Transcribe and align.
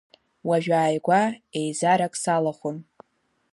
Уажәааигәа 0.47 1.21
еизарак 1.59 2.13
салахәын. 2.21 2.77